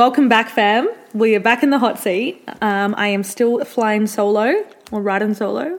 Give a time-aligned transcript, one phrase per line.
[0.00, 0.88] welcome back, fam.
[1.12, 2.42] We are back in the hot seat.
[2.62, 5.78] Um, I am still flying solo or riding solo.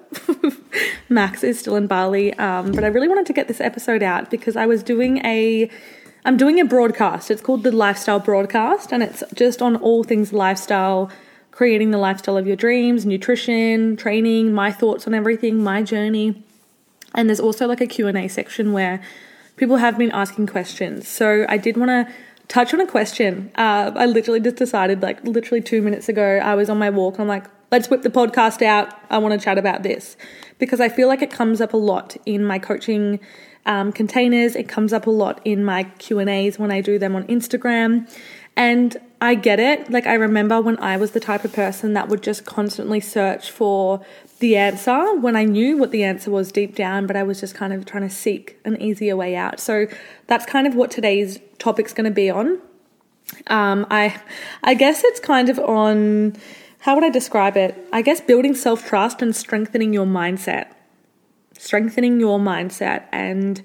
[1.10, 4.30] Max is still in Bali, um, but I really wanted to get this episode out
[4.30, 5.72] because I was doing a.
[6.24, 7.32] I'm doing a broadcast.
[7.32, 11.10] It's called the Lifestyle Broadcast, and it's just on all things lifestyle,
[11.50, 16.44] creating the lifestyle of your dreams, nutrition, training, my thoughts on everything, my journey.
[17.16, 19.02] And there's also like a Q&A section where
[19.58, 21.08] people have been asking questions.
[21.08, 22.14] So I did want to
[22.52, 23.50] touch on a question.
[23.56, 27.14] Uh, I literally just decided, like, literally two minutes ago, I was on my walk
[27.14, 28.94] and I'm like, let's whip the podcast out.
[29.10, 30.18] I want to chat about this
[30.60, 33.22] because I feel like it comes up a lot in my coaching
[33.66, 34.58] um, containers.
[34.58, 37.24] It comes up a lot in my Q and A's when I do them on
[37.28, 38.12] Instagram,
[38.56, 39.92] and I get it.
[39.92, 43.52] Like I remember when I was the type of person that would just constantly search
[43.52, 44.04] for
[44.40, 47.54] the answer when I knew what the answer was deep down, but I was just
[47.54, 49.60] kind of trying to seek an easier way out.
[49.60, 49.86] So
[50.28, 52.60] that's kind of what today's topic's going to be on.
[53.48, 54.20] Um, I,
[54.64, 56.36] I guess it's kind of on
[56.80, 57.78] how would I describe it?
[57.94, 60.74] I guess building self trust and strengthening your mindset
[61.62, 63.62] strengthening your mindset and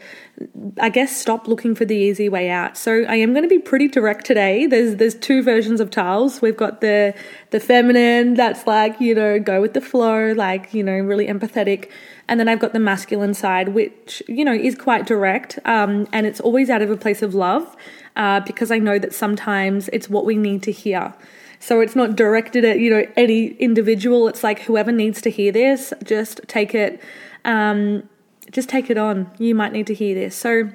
[0.79, 2.77] I guess stop looking for the easy way out.
[2.77, 4.67] So I am going to be pretty direct today.
[4.67, 6.43] There's there's two versions of Tals.
[6.43, 7.15] We've got the
[7.53, 11.91] the feminine that's like, you know, go with the flow, like, you know, really empathetic.
[12.29, 15.59] And then I've got the masculine side, which, you know, is quite direct.
[15.65, 17.75] Um, and it's always out of a place of love,
[18.17, 21.15] uh, because I know that sometimes it's what we need to hear.
[21.61, 24.29] So it's not directed at, you know, any individual.
[24.29, 27.01] It's like whoever needs to hear this, just take it
[27.47, 28.09] um,
[28.51, 29.31] just take it on.
[29.39, 30.37] You might need to hear this.
[30.37, 30.71] So,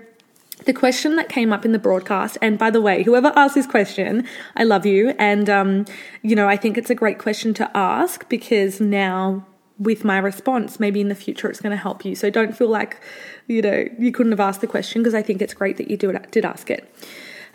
[0.66, 3.66] the question that came up in the broadcast, and by the way, whoever asked this
[3.66, 5.16] question, I love you.
[5.18, 5.86] And, um,
[6.22, 9.44] you know, I think it's a great question to ask because now
[9.80, 12.16] with my response, maybe in the future it's going to help you.
[12.16, 13.02] So don't feel like,
[13.48, 15.98] you know, you couldn't have asked the question because I think it's great that you
[15.98, 16.94] did ask it.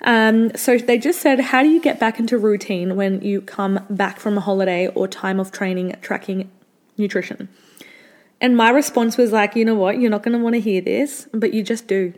[0.03, 3.87] Um, so they just said, how do you get back into routine when you come
[3.89, 6.51] back from a holiday or time of training tracking
[6.99, 7.49] nutrition?
[8.41, 9.99] And my response was like, you know what?
[9.99, 12.13] You're not going to want to hear this, but you just do.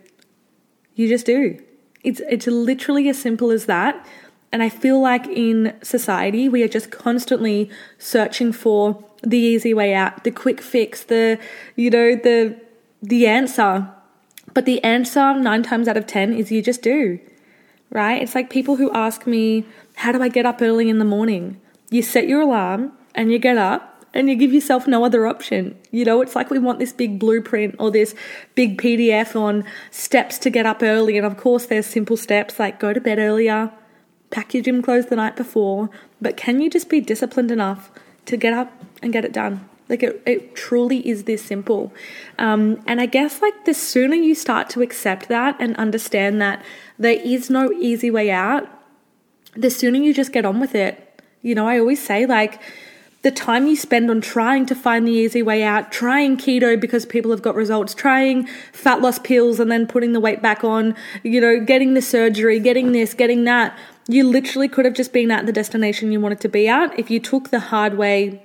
[0.94, 1.62] You just do.
[2.02, 4.04] It's it's literally as simple as that.
[4.50, 9.94] And I feel like in society we are just constantly searching for the easy way
[9.94, 11.38] out, the quick fix, the
[11.76, 12.60] you know, the
[13.02, 13.88] the answer.
[14.54, 17.20] But the answer 9 times out of 10 is you just do.
[17.90, 18.20] Right?
[18.20, 19.64] It's like people who ask me,
[19.96, 23.38] "How do I get up early in the morning?" You set your alarm and you
[23.38, 25.76] get up and you give yourself no other option.
[25.90, 28.14] You know, it's like we want this big blueprint or this
[28.54, 31.16] big PDF on steps to get up early.
[31.16, 33.70] And of course, there's simple steps like go to bed earlier,
[34.30, 35.90] pack your gym clothes the night before.
[36.20, 37.90] But can you just be disciplined enough
[38.26, 39.68] to get up and get it done?
[39.88, 41.92] Like it, it truly is this simple.
[42.38, 46.62] Um, and I guess like the sooner you start to accept that and understand that
[46.98, 48.68] there is no easy way out,
[49.54, 51.04] the sooner you just get on with it.
[51.40, 52.60] You know, I always say like,
[53.22, 57.04] the time you spend on trying to find the easy way out, trying keto because
[57.04, 60.94] people have got results, trying fat loss pills and then putting the weight back on,
[61.24, 63.76] you know, getting the surgery, getting this, getting that.
[64.06, 67.10] You literally could have just been at the destination you wanted to be at if
[67.10, 68.42] you took the hard way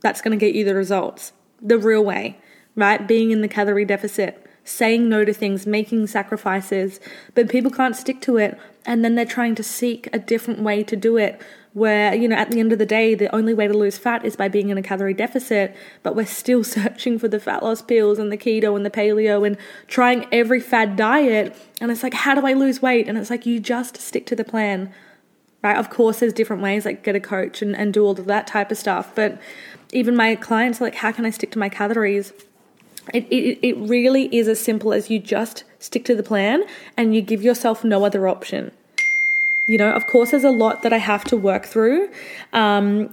[0.00, 2.38] that's going to get you the results, the real way,
[2.76, 3.06] right?
[3.06, 6.98] Being in the calorie deficit saying no to things, making sacrifices,
[7.34, 8.58] but people can't stick to it.
[8.86, 11.40] And then they're trying to seek a different way to do it
[11.74, 14.24] where, you know, at the end of the day, the only way to lose fat
[14.24, 17.82] is by being in a calorie deficit, but we're still searching for the fat loss
[17.82, 19.58] pills and the keto and the paleo and
[19.88, 21.54] trying every fad diet.
[21.80, 23.08] And it's like, how do I lose weight?
[23.08, 24.94] And it's like, you just stick to the plan,
[25.62, 25.76] right?
[25.76, 28.46] Of course, there's different ways, like get a coach and, and do all of that
[28.46, 29.12] type of stuff.
[29.14, 29.40] But
[29.92, 32.32] even my clients are like, how can I stick to my calories?
[33.12, 36.64] It, it, it really is as simple as you just stick to the plan
[36.96, 38.72] and you give yourself no other option.
[39.66, 42.10] You know, of course, there's a lot that I have to work through,
[42.52, 43.12] um,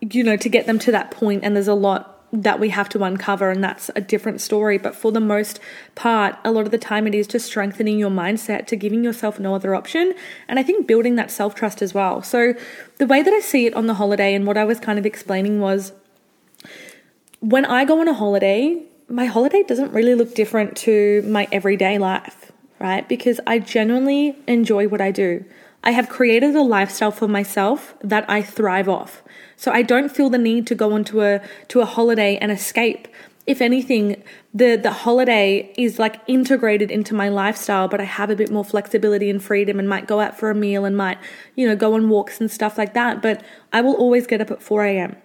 [0.00, 2.88] you know, to get them to that point, and there's a lot that we have
[2.88, 4.78] to uncover, and that's a different story.
[4.78, 5.60] But for the most
[5.94, 9.38] part, a lot of the time, it is just strengthening your mindset to giving yourself
[9.38, 10.14] no other option,
[10.48, 12.22] and I think building that self trust as well.
[12.22, 12.54] So,
[12.96, 15.04] the way that I see it on the holiday, and what I was kind of
[15.04, 15.92] explaining was
[17.40, 21.98] when I go on a holiday, my holiday doesn't really look different to my everyday
[21.98, 23.08] life, right?
[23.08, 25.44] Because I genuinely enjoy what I do.
[25.82, 29.22] I have created a lifestyle for myself that I thrive off.
[29.56, 33.06] So I don't feel the need to go onto a to a holiday and escape.
[33.46, 34.22] If anything,
[34.54, 38.64] the the holiday is like integrated into my lifestyle, but I have a bit more
[38.64, 41.18] flexibility and freedom and might go out for a meal and might,
[41.54, 43.20] you know, go on walks and stuff like that.
[43.20, 45.16] But I will always get up at 4 a.m.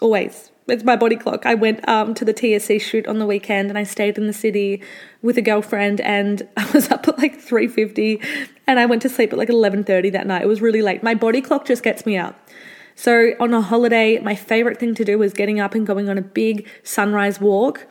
[0.00, 0.52] Always.
[0.70, 1.46] It's my body clock.
[1.46, 4.32] I went um, to the TSC shoot on the weekend and I stayed in the
[4.32, 4.82] city
[5.22, 8.24] with a girlfriend and I was up at like 3.50
[8.66, 10.42] and I went to sleep at like 11.30 that night.
[10.42, 11.02] It was really late.
[11.02, 12.48] My body clock just gets me up.
[12.94, 16.18] So on a holiday, my favorite thing to do was getting up and going on
[16.18, 17.86] a big sunrise walk,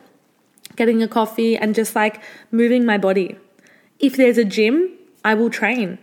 [0.76, 2.22] getting a coffee and just like
[2.52, 3.38] moving my body.
[4.00, 4.92] If there's a gym,
[5.26, 5.98] I will train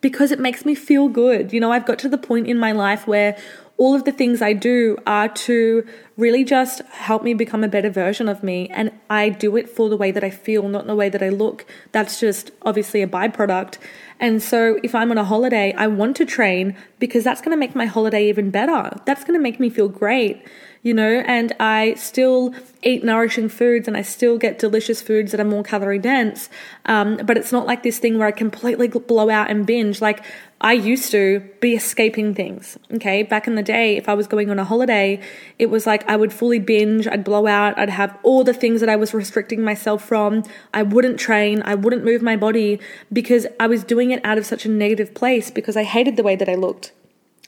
[0.00, 1.52] because it makes me feel good.
[1.52, 3.36] You know, I've got to the point in my life where
[3.82, 5.84] all of the things I do are to
[6.16, 8.68] really just help me become a better version of me.
[8.68, 11.30] And I do it for the way that I feel, not the way that I
[11.30, 11.66] look.
[11.90, 13.78] That's just obviously a byproduct.
[14.20, 17.56] And so if I'm on a holiday, I want to train because that's going to
[17.56, 19.00] make my holiday even better.
[19.04, 20.46] That's going to make me feel great
[20.82, 25.40] you know, and I still eat nourishing foods and I still get delicious foods that
[25.40, 26.50] are more calorie dense.
[26.86, 30.00] Um, but it's not like this thing where I completely blow out and binge.
[30.00, 30.24] Like
[30.60, 32.76] I used to be escaping things.
[32.94, 33.22] Okay.
[33.22, 35.20] Back in the day, if I was going on a holiday,
[35.56, 38.80] it was like I would fully binge, I'd blow out, I'd have all the things
[38.80, 40.42] that I was restricting myself from.
[40.74, 42.80] I wouldn't train, I wouldn't move my body
[43.12, 46.24] because I was doing it out of such a negative place because I hated the
[46.24, 46.92] way that I looked.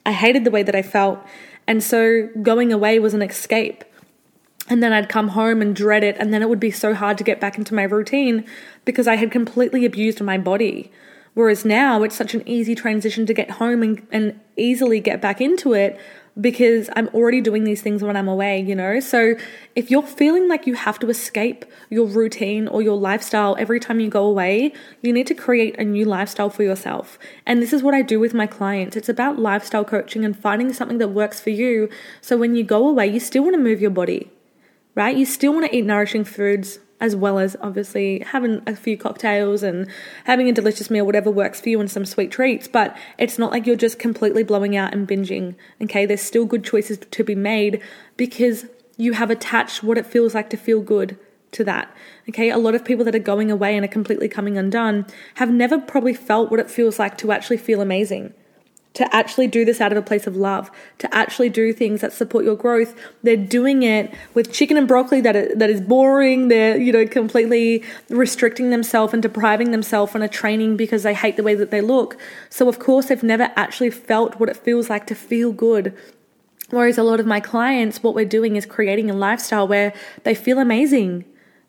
[0.07, 1.19] I hated the way that I felt.
[1.67, 3.85] And so going away was an escape.
[4.69, 6.17] And then I'd come home and dread it.
[6.19, 8.45] And then it would be so hard to get back into my routine
[8.85, 10.91] because I had completely abused my body.
[11.35, 15.41] Whereas now it's such an easy transition to get home and, and easily get back
[15.41, 15.99] into it
[16.41, 18.99] because I'm already doing these things when I'm away, you know?
[19.01, 19.37] So
[19.77, 24.01] if you're feeling like you have to escape your routine or your lifestyle every time
[24.01, 27.19] you go away, you need to create a new lifestyle for yourself.
[27.47, 28.97] And this is what I do with my clients.
[28.97, 31.89] It's about lifestyle coaching and finding something that works for you.
[32.21, 34.31] So when you go away, you still want to move your body,
[34.95, 35.17] right?
[35.17, 39.63] You still want to eat nourishing foods as well as obviously having a few cocktails
[39.63, 39.89] and
[40.25, 42.69] having a delicious meal, whatever works for you, and some sweet treats.
[42.69, 45.55] But it's not like you're just completely blowing out and binging.
[45.83, 47.83] Okay, there's still good choices to be made
[48.17, 51.19] because you have attached what it feels like to feel good
[51.53, 51.95] to that.
[52.29, 55.51] Okay, a lot of people that are going away and are completely coming undone have
[55.51, 58.35] never probably felt what it feels like to actually feel amazing
[58.95, 62.13] to actually do this out of a place of love, to actually do things that
[62.13, 62.95] support your growth.
[63.23, 66.49] They're doing it with chicken and broccoli that is, that is boring.
[66.49, 71.37] They're, you know, completely restricting themselves and depriving themselves on a training because they hate
[71.37, 72.17] the way that they look.
[72.51, 75.97] So of course they've never actually felt what it feels like to feel good.
[76.71, 79.93] Whereas a lot of my clients, what we're doing is creating a lifestyle where
[80.23, 81.25] they feel amazing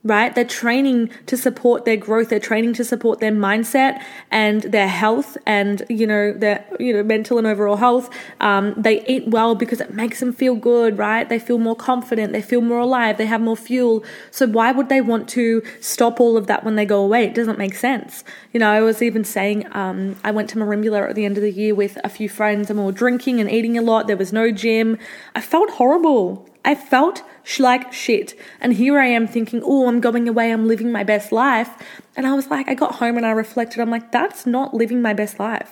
[0.06, 0.34] right?
[0.36, 2.30] They're training to support their growth.
[2.30, 7.04] They're training to support their mindset and their health and, you know, their, you know,
[7.04, 8.10] mental and overall health.
[8.40, 11.28] Um, they eat well because it makes them feel good, right?
[11.28, 12.34] They feel more confident.
[12.34, 13.18] They feel more alive.
[13.18, 14.06] They have more fuel.
[14.30, 17.26] So why would they want to stop all of that when they go away?
[17.26, 18.24] It doesn't make sense.
[18.54, 21.42] You know, I was even saying, um, I went to Merimbula at the end of
[21.42, 24.06] the year with a few friends and we were drinking and eating a lot.
[24.06, 25.00] There was no gym.
[25.34, 26.48] I felt horrible.
[26.66, 27.24] I felt
[27.60, 28.34] like shit.
[28.60, 31.70] And here I am thinking, oh, I'm going away, I'm living my best life.
[32.18, 35.02] And I was like, I got home and I reflected, I'm like, that's not living
[35.02, 35.72] my best life.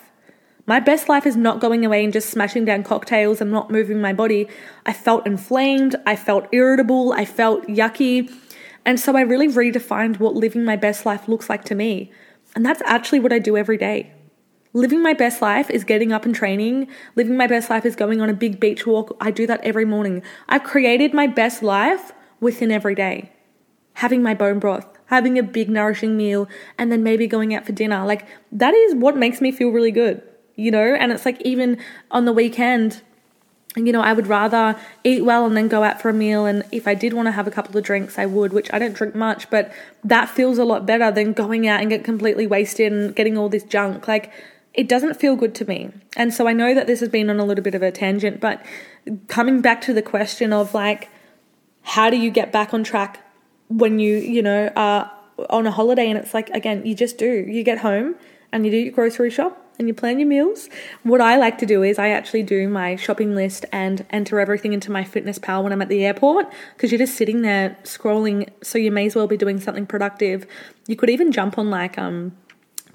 [0.66, 4.00] My best life is not going away and just smashing down cocktails and not moving
[4.00, 4.48] my body.
[4.86, 8.32] I felt inflamed, I felt irritable, I felt yucky.
[8.86, 12.12] And so I really redefined what living my best life looks like to me.
[12.56, 14.14] And that's actually what I do every day.
[14.76, 16.88] Living my best life is getting up and training.
[17.16, 19.16] Living my best life is going on a big beach walk.
[19.22, 20.24] I do that every morning.
[20.50, 23.32] I've created my best life within every day.
[23.94, 26.48] Having my bone broth, having a big nourishing meal,
[26.80, 28.04] and then maybe going out for dinner.
[28.04, 30.24] Like that is what makes me feel really good,
[30.56, 30.96] you know?
[30.96, 31.78] And it's like even
[32.10, 33.04] on the weekend,
[33.76, 36.48] you know, I would rather eat well and then go out for a meal.
[36.48, 38.80] And if I did want to have a couple of drinks, I would, which I
[38.80, 39.72] don't drink much, but
[40.04, 43.50] that feels a lot better than going out and get completely wasted and getting all
[43.50, 44.08] this junk.
[44.08, 44.32] Like,
[44.74, 45.92] it doesn't feel good to me.
[46.18, 48.40] And so I know that this has been on a little bit of a tangent,
[48.40, 48.64] but
[49.28, 51.10] coming back to the question of like,
[51.84, 53.26] how do you get back on track
[53.68, 55.12] when you, you know, are
[55.50, 56.10] on a holiday?
[56.10, 57.46] And it's like, again, you just do.
[57.48, 58.16] You get home
[58.52, 60.70] and you do your grocery shop and you plan your meals.
[61.04, 64.74] What I like to do is I actually do my shopping list and enter everything
[64.74, 68.50] into my fitness pal when I'm at the airport because you're just sitting there scrolling,
[68.62, 70.46] so you may as well be doing something productive.
[70.88, 72.36] You could even jump on like um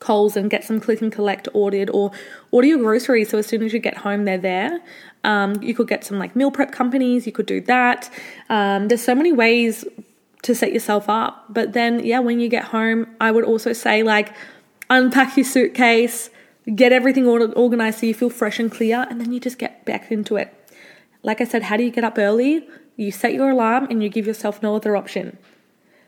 [0.00, 2.12] Coles and get some click and collect ordered or
[2.50, 4.81] order your groceries so as soon as you get home they're there.
[5.25, 8.11] Um, you could get some like meal prep companies, you could do that.
[8.49, 9.85] Um, there's so many ways
[10.43, 11.45] to set yourself up.
[11.49, 14.33] But then, yeah, when you get home, I would also say like
[14.90, 16.31] unpack your suitcase,
[16.75, 20.11] get everything organized so you feel fresh and clear, and then you just get back
[20.11, 20.55] into it.
[21.23, 22.67] Like I said, how do you get up early?
[22.97, 25.38] You set your alarm and you give yourself no other option.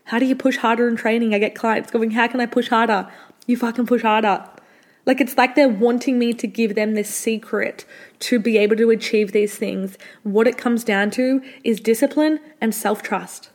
[0.05, 1.33] How do you push harder in training?
[1.33, 3.09] I get clients going, How can I push harder?
[3.51, 4.43] You fucking push harder.
[5.05, 7.85] Like it's like they're wanting me to give them this secret
[8.19, 9.97] to be able to achieve these things.
[10.23, 13.49] What it comes down to is discipline and self trust.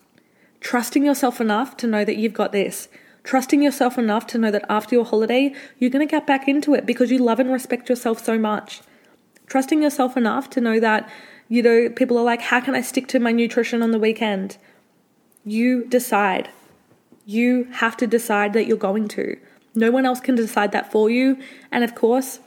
[0.61, 2.89] Trusting yourself enough to know that you've got this.
[3.23, 6.75] Trusting yourself enough to know that after your holiday, you're going to get back into
[6.75, 8.81] it because you love and respect yourself so much.
[9.47, 11.09] Trusting yourself enough to know that,
[11.49, 14.59] you know, people are like, how can I stick to my nutrition on the weekend?
[15.45, 16.51] You decide.
[17.25, 19.37] You have to decide that you're going to.
[19.77, 21.39] No one else can decide that for you.
[21.71, 22.41] And of course,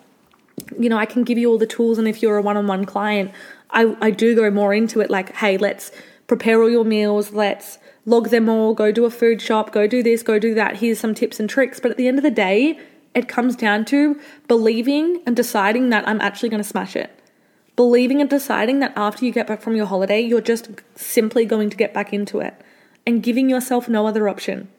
[0.77, 1.97] you know, I can give you all the tools.
[1.97, 3.31] And if you're a one on one client,
[3.71, 5.91] I, I do go more into it like, hey, let's
[6.27, 10.01] prepare all your meals, let's log them all, go do a food shop, go do
[10.01, 10.77] this, go do that.
[10.77, 11.79] Here's some tips and tricks.
[11.79, 12.79] But at the end of the day,
[13.13, 17.11] it comes down to believing and deciding that I'm actually going to smash it.
[17.75, 21.69] Believing and deciding that after you get back from your holiday, you're just simply going
[21.69, 22.53] to get back into it
[23.05, 24.69] and giving yourself no other option.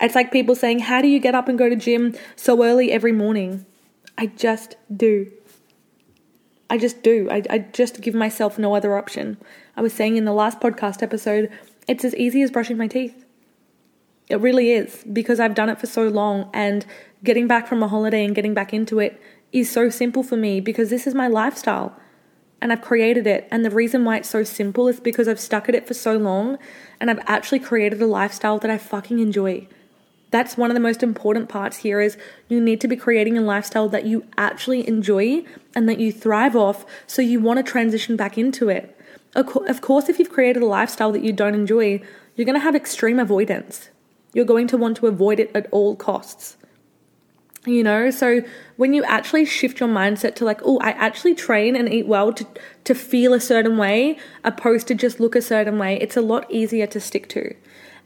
[0.00, 2.92] It's like people saying, How do you get up and go to gym so early
[2.92, 3.66] every morning?
[4.16, 5.30] I just do.
[6.70, 7.28] I just do.
[7.30, 9.38] I, I just give myself no other option.
[9.76, 11.50] I was saying in the last podcast episode,
[11.86, 13.24] it's as easy as brushing my teeth.
[14.28, 16.86] It really is because I've done it for so long and
[17.22, 19.20] getting back from a holiday and getting back into it
[19.52, 21.94] is so simple for me because this is my lifestyle
[22.62, 23.46] and I've created it.
[23.50, 26.16] And the reason why it's so simple is because I've stuck at it for so
[26.16, 26.58] long
[26.98, 29.68] and I've actually created a lifestyle that I fucking enjoy.
[30.34, 32.16] That's one of the most important parts here is
[32.48, 35.44] you need to be creating a lifestyle that you actually enjoy
[35.76, 38.98] and that you thrive off so you want to transition back into it.
[39.36, 42.02] Of course, if you've created a lifestyle that you don't enjoy,
[42.34, 43.90] you're going to have extreme avoidance.
[44.32, 46.56] You're going to want to avoid it at all costs.
[47.64, 48.42] You know, so
[48.76, 52.32] when you actually shift your mindset to like, oh, I actually train and eat well
[52.32, 52.44] to,
[52.82, 56.50] to feel a certain way, opposed to just look a certain way, it's a lot
[56.50, 57.54] easier to stick to.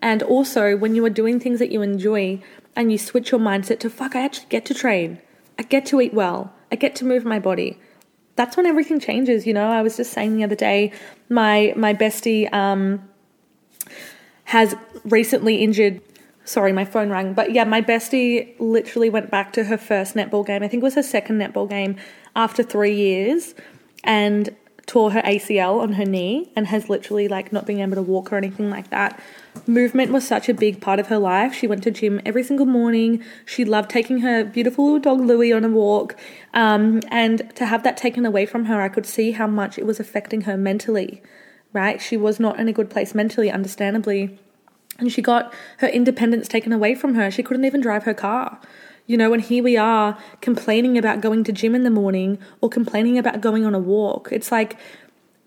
[0.00, 2.40] And also, when you are doing things that you enjoy
[2.76, 5.20] and you switch your mindset to, fuck, I actually get to train,
[5.58, 7.78] I get to eat well, I get to move my body.
[8.36, 9.68] That's when everything changes, you know.
[9.68, 10.92] I was just saying the other day,
[11.28, 13.08] my my bestie um,
[14.44, 16.00] has recently injured
[16.48, 17.34] sorry, my phone rang.
[17.34, 20.62] But yeah, my bestie literally went back to her first netball game.
[20.62, 21.96] I think it was her second netball game
[22.34, 23.54] after three years
[24.02, 24.54] and
[24.86, 28.32] tore her ACL on her knee and has literally like not being able to walk
[28.32, 29.20] or anything like that.
[29.66, 31.54] Movement was such a big part of her life.
[31.54, 33.22] She went to gym every single morning.
[33.44, 36.16] She loved taking her beautiful little dog Louie on a walk.
[36.54, 39.86] Um, and to have that taken away from her, I could see how much it
[39.86, 41.22] was affecting her mentally,
[41.72, 42.00] right?
[42.00, 44.38] She was not in a good place mentally, understandably.
[44.98, 47.30] And she got her independence taken away from her.
[47.30, 48.60] She couldn't even drive her car.
[49.06, 52.68] You know, and here we are complaining about going to gym in the morning or
[52.68, 54.28] complaining about going on a walk.
[54.30, 54.76] It's like,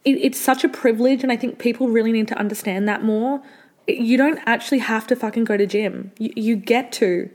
[0.04, 3.42] it, it's such a privilege, and I think people really need to understand that more.
[4.00, 6.12] You don't actually have to fucking go to gym.
[6.18, 7.30] You, you get to.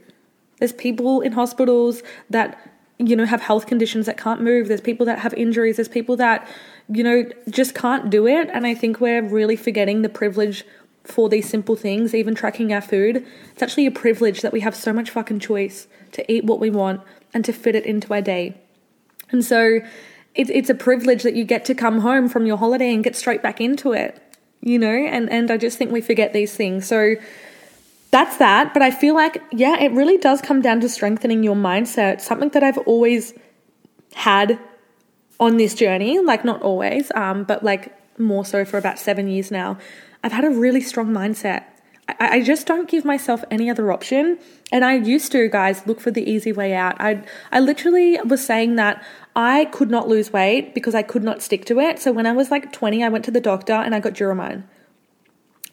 [0.59, 2.59] There's people in hospitals that,
[2.99, 4.69] you know, have health conditions that can't move.
[4.69, 5.77] There's people that have injuries.
[5.77, 6.49] There's people that,
[6.89, 8.49] you know, just can't do it.
[8.53, 10.65] And I think we're really forgetting the privilege
[11.05, 13.25] for these simple things, even tracking our food.
[13.53, 16.71] It's actually a privilege that we have so much fucking choice to eat what we
[16.71, 17.01] want
[17.33, 18.61] and to fit it into our day.
[19.31, 19.81] And so
[20.35, 23.17] it, it's a privilege that you get to come home from your holiday and get
[23.17, 24.21] straight back into it,
[24.67, 24.89] you know?
[24.89, 26.87] And, and I just think we forget these things.
[26.87, 27.15] So
[28.11, 28.75] that's that.
[28.75, 32.49] But I feel like, yeah, it really does come down to strengthening your mindset, something
[32.51, 33.33] that I've always
[34.15, 34.59] had
[35.39, 39.51] on this journey, like not always, um, but like more so for about seven years
[39.53, 39.79] now.
[40.25, 41.65] I've had a really strong mindset.
[42.09, 44.39] I, I just don't give myself any other option.
[44.73, 47.01] And I used to, guys, look for the easy way out.
[47.01, 49.05] I I literally was saying that
[49.37, 51.99] I could not lose weight because I could not stick to it.
[51.99, 54.65] So when I was like 20, I went to the doctor and I got Duromine.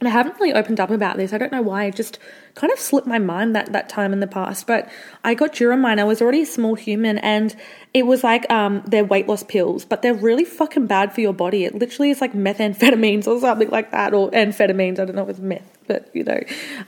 [0.02, 1.32] And I haven't really opened up about this.
[1.32, 1.86] I don't know why.
[1.86, 2.20] I just
[2.56, 4.68] kind of slipped my mind that that time in the past.
[4.68, 4.90] But
[5.24, 5.98] I got Duromine.
[5.98, 7.56] I was already a small human, and
[7.94, 11.32] it was like um, they're weight loss pills, but they're really fucking bad for your
[11.32, 11.64] body.
[11.64, 15.00] It literally is like methamphetamines or something like that, or amphetamines.
[15.00, 16.42] I don't know if it's meth but you know,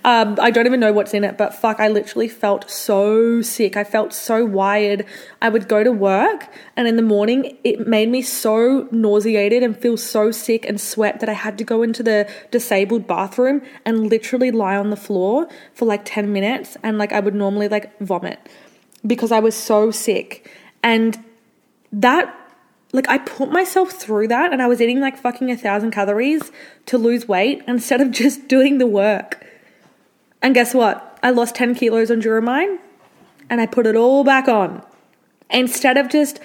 [0.04, 1.38] um, I don't even know what's in it.
[1.38, 3.78] But fuck, I literally felt so sick.
[3.78, 5.06] I felt so wired.
[5.42, 9.78] I would go to work, and in the morning, it made me so nauseated and
[9.78, 14.10] feel so sick and sweat that I had to go into the disabled bathroom and
[14.10, 16.78] literally lie on the floor for like 10 minutes.
[16.84, 18.40] And like, I would normally like vomit
[19.06, 20.52] because I was so sick.
[20.84, 21.24] And
[21.92, 22.45] that
[22.96, 26.52] like I put myself through that and I was eating like fucking a thousand calories
[26.88, 29.46] to lose weight instead of just doing the work.
[30.42, 31.20] And guess what?
[31.22, 32.80] I lost 10 kilos on Duromine
[33.50, 34.84] and I put it all back on.
[35.50, 36.40] Instead of just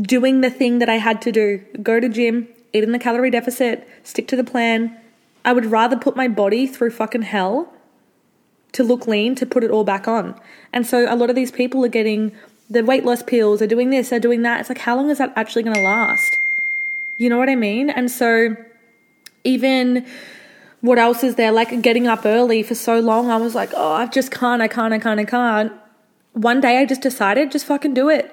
[0.00, 3.30] doing the thing that I had to do, go to gym, eat in the calorie
[3.30, 4.98] deficit, stick to the plan,
[5.44, 7.72] I would rather put my body through fucking hell
[8.72, 10.38] to look lean to put it all back on.
[10.72, 12.32] And so a lot of these people are getting
[12.74, 14.60] the weight loss pills, are doing this, they're doing that.
[14.60, 16.38] It's like, how long is that actually going to last?
[17.16, 17.88] You know what I mean?
[17.90, 18.56] And so
[19.44, 20.06] even
[20.80, 21.52] what else is there?
[21.52, 24.68] Like getting up early for so long, I was like, oh, I just can't, I
[24.68, 25.72] can't, I can't, I can't.
[26.34, 28.30] One day I just decided, just fucking do it.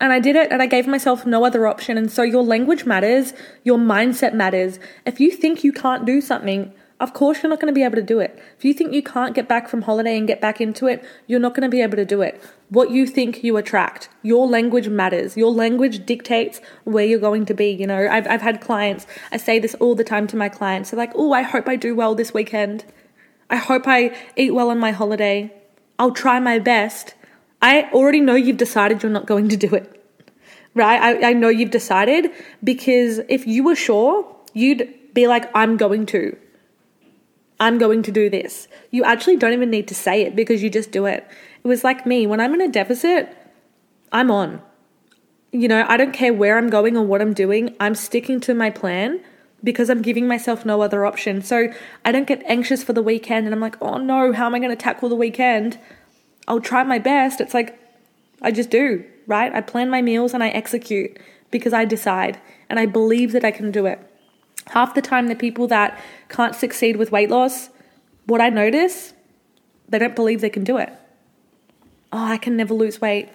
[0.00, 1.96] And I did it and I gave myself no other option.
[1.96, 3.32] And so your language matters,
[3.64, 4.78] your mindset matters.
[5.06, 7.94] If you think you can't do something, of course you're not going to be able
[7.94, 8.42] to do it.
[8.56, 11.38] If you think you can't get back from holiday and get back into it, you're
[11.38, 12.42] not going to be able to do it.
[12.70, 14.08] What you think you attract.
[14.22, 15.36] Your language matters.
[15.36, 17.70] Your language dictates where you're going to be.
[17.70, 20.90] You know, I've, I've had clients, I say this all the time to my clients.
[20.90, 22.84] They're like, oh, I hope I do well this weekend.
[23.48, 25.52] I hope I eat well on my holiday.
[26.00, 27.14] I'll try my best.
[27.62, 29.94] I already know you've decided you're not going to do it.
[30.74, 31.00] Right?
[31.00, 32.30] I, I know you've decided
[32.62, 36.36] because if you were sure, you'd be like, I'm going to.
[37.60, 38.68] I'm going to do this.
[38.90, 41.26] You actually don't even need to say it because you just do it.
[41.64, 43.36] It was like me when I'm in a deficit,
[44.12, 44.62] I'm on.
[45.50, 48.54] You know, I don't care where I'm going or what I'm doing, I'm sticking to
[48.54, 49.20] my plan
[49.64, 51.42] because I'm giving myself no other option.
[51.42, 51.72] So
[52.04, 54.58] I don't get anxious for the weekend and I'm like, oh no, how am I
[54.58, 55.78] going to tackle the weekend?
[56.46, 57.40] I'll try my best.
[57.40, 57.78] It's like,
[58.40, 59.52] I just do, right?
[59.52, 61.18] I plan my meals and I execute
[61.50, 63.98] because I decide and I believe that I can do it.
[64.70, 67.70] Half the time, the people that can't succeed with weight loss,
[68.26, 69.14] what I notice,
[69.88, 70.92] they don't believe they can do it.
[72.12, 73.28] Oh, I can never lose weight.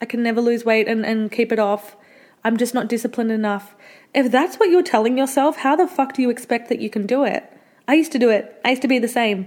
[0.00, 1.96] I can never lose weight and, and keep it off.
[2.44, 3.74] I'm just not disciplined enough.
[4.14, 7.06] If that's what you're telling yourself, how the fuck do you expect that you can
[7.06, 7.44] do it?
[7.86, 8.60] I used to do it.
[8.64, 9.46] I used to be the same.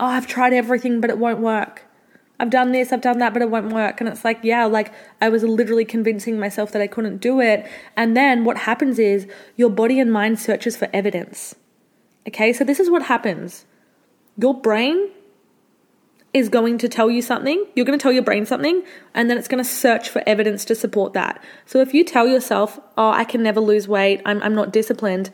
[0.00, 1.85] Oh, I've tried everything, but it won't work.
[2.38, 4.00] I've done this, I've done that, but it won't work.
[4.00, 7.66] And it's like, yeah, like I was literally convincing myself that I couldn't do it.
[7.96, 9.26] And then what happens is
[9.56, 11.54] your body and mind searches for evidence.
[12.28, 13.64] Okay, so this is what happens.
[14.36, 15.10] Your brain
[16.34, 18.82] is going to tell you something, you're going to tell your brain something,
[19.14, 21.42] and then it's going to search for evidence to support that.
[21.64, 25.30] So if you tell yourself, oh, I can never lose weight, I'm, I'm not disciplined,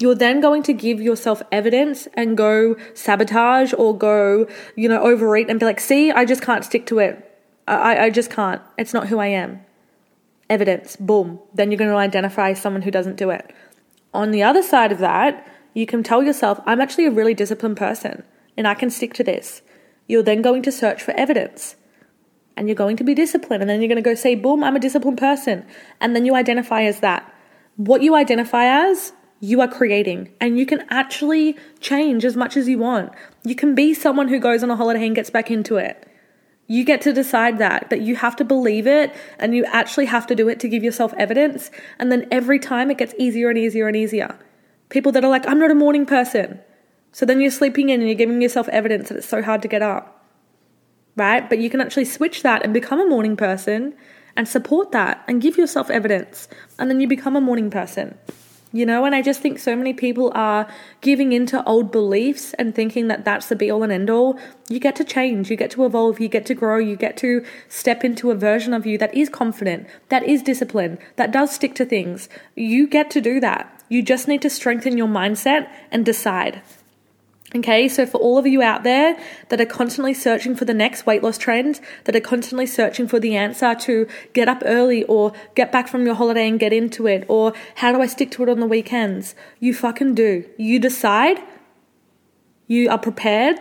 [0.00, 5.48] you're then going to give yourself evidence and go sabotage or go, you know, overeat
[5.48, 7.30] and be like, see, I just can't stick to it.
[7.68, 8.60] I, I just can't.
[8.76, 9.60] It's not who I am.
[10.50, 11.38] Evidence, boom.
[11.54, 13.54] Then you're going to identify someone who doesn't do it.
[14.12, 17.76] On the other side of that, you can tell yourself, I'm actually a really disciplined
[17.76, 18.24] person
[18.56, 19.62] and I can stick to this.
[20.06, 21.76] You're then going to search for evidence
[22.56, 23.62] and you're going to be disciplined.
[23.62, 25.64] And then you're going to go say, boom, I'm a disciplined person.
[26.00, 27.32] And then you identify as that.
[27.76, 29.12] What you identify as
[29.44, 33.12] you are creating and you can actually change as much as you want.
[33.44, 36.08] You can be someone who goes on a holiday and gets back into it.
[36.66, 40.26] You get to decide that, but you have to believe it and you actually have
[40.28, 41.70] to do it to give yourself evidence.
[41.98, 44.38] And then every time it gets easier and easier and easier.
[44.88, 46.60] People that are like, I'm not a morning person.
[47.12, 49.68] So then you're sleeping in and you're giving yourself evidence that it's so hard to
[49.68, 50.24] get up.
[51.16, 51.46] Right?
[51.46, 53.94] But you can actually switch that and become a morning person
[54.36, 56.48] and support that and give yourself evidence.
[56.78, 58.18] And then you become a morning person
[58.74, 60.68] you know and i just think so many people are
[61.00, 64.78] giving into old beliefs and thinking that that's the be all and end all you
[64.78, 68.04] get to change you get to evolve you get to grow you get to step
[68.04, 71.86] into a version of you that is confident that is disciplined that does stick to
[71.86, 72.28] things.
[72.54, 73.82] You get to do that.
[73.88, 76.62] You just need to strengthen your mindset and decide
[77.56, 79.16] Okay, so for all of you out there
[79.48, 83.20] that are constantly searching for the next weight loss trend, that are constantly searching for
[83.20, 87.06] the answer to get up early or get back from your holiday and get into
[87.06, 89.36] it, or how do I stick to it on the weekends?
[89.60, 90.44] You fucking do.
[90.56, 91.38] You decide,
[92.66, 93.60] you are prepared,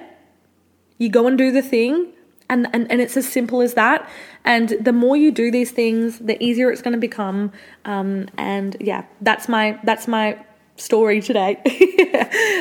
[0.97, 2.13] you go and do the thing,
[2.49, 4.09] and, and, and it's as simple as that.
[4.43, 7.51] And the more you do these things, the easier it's going to become.
[7.85, 10.43] Um, and yeah, that's my that's my
[10.75, 11.61] story today.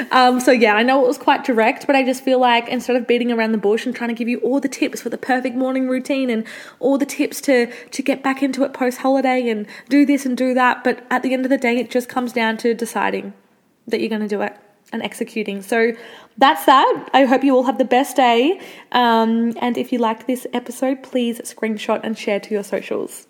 [0.11, 2.96] um, so yeah, I know it was quite direct, but I just feel like instead
[2.96, 5.18] of beating around the bush and trying to give you all the tips for the
[5.18, 6.46] perfect morning routine and
[6.79, 10.37] all the tips to to get back into it post holiday and do this and
[10.37, 13.33] do that, but at the end of the day, it just comes down to deciding
[13.87, 14.57] that you're going to do it
[14.92, 15.62] and executing.
[15.62, 15.92] So
[16.37, 17.11] that's that.
[17.14, 18.61] I hope you all have the best day.
[18.92, 23.27] Um, and if you liked this episode, please screenshot and share to your socials.